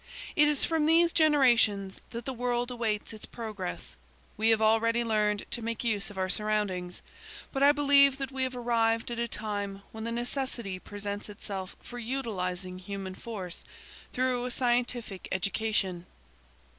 [0.35, 3.95] It is from these generations that the world awaits its progress.
[4.35, 7.03] We have already learned to make use of our surroundings,
[7.51, 11.75] but I believe that we have arrived at a time when the necessity presents itself
[11.83, 13.63] for utilising human force,
[14.11, 16.07] through a scientific education.